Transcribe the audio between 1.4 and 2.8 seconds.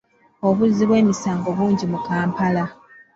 bungi mu Kampala.